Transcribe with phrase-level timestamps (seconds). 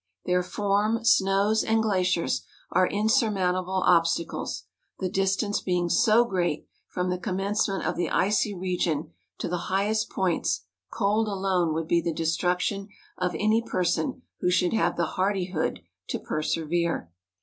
[0.25, 4.63] Their form, snows, and glaciers, are in¬ surmountable obstacles,
[4.97, 10.09] the distance being so great, from the commencement of the icy region to the highest
[10.09, 12.87] points, cold alone would be the destruction
[13.19, 17.11] of any person who should have the hardihood to persevere.